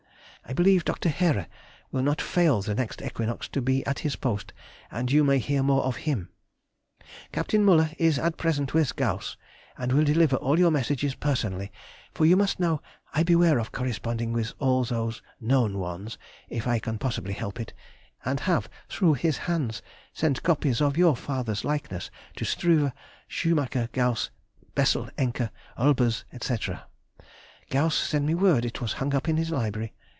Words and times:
I 0.43 0.53
believe 0.53 0.83
Dr. 0.83 1.07
Heere 1.07 1.47
will 1.93 2.01
not 2.03 2.19
fail 2.19 2.61
the 2.61 2.75
next 2.75 3.01
equinox 3.01 3.47
to 3.49 3.61
be 3.61 3.85
at 3.85 3.99
his 3.99 4.17
post, 4.17 4.51
and 4.89 5.09
you 5.09 5.23
may 5.23 5.39
hear 5.39 5.63
more 5.63 5.83
of 5.85 5.97
him. 5.97 6.29
[Sidenote: 7.33 7.91
1836. 7.95 8.17
Her 8.17 8.21
Brother's 8.21 8.25
Portrait.] 8.25 8.25
Capt. 8.27 8.27
Müller 8.27 8.27
is 8.27 8.33
at 8.33 8.37
present 8.37 8.73
with 8.73 8.95
Gauss, 8.97 9.37
and 9.77 9.91
will 9.93 10.03
deliver 10.03 10.35
all 10.37 10.59
your 10.59 10.71
messages 10.71 11.15
personally, 11.15 11.71
for 12.13 12.25
you 12.25 12.35
must 12.35 12.59
know 12.59 12.81
I 13.13 13.23
beware 13.23 13.59
of 13.59 13.71
corresponding 13.71 14.33
with 14.33 14.51
all 14.59 14.83
those 14.83 15.21
known 15.39 15.77
ones 15.77 16.17
if 16.49 16.67
I 16.67 16.79
can 16.79 16.97
possibly 16.97 17.33
help 17.33 17.57
it, 17.57 17.73
and 18.25 18.41
have 18.41 18.67
through 18.89 19.13
his 19.13 19.37
hands 19.47 19.81
sent 20.11 20.43
copies 20.43 20.81
of 20.81 20.97
your 20.97 21.15
father's 21.15 21.63
likeness 21.63 22.11
to 22.37 22.43
Struve, 22.43 22.91
Schumacher, 23.27 23.87
Gauss, 23.93 24.31
Bessel, 24.75 25.07
Encke, 25.17 25.49
Olbers, 25.77 26.25
&c. 26.41 26.59
Gauss 27.69 27.95
sent 27.95 28.25
me 28.25 28.35
word 28.35 28.65
it 28.65 28.81
was 28.81 28.93
hung 28.93 29.15
up 29.15 29.29
in 29.29 29.37
his 29.37 29.51
library. 29.51 29.93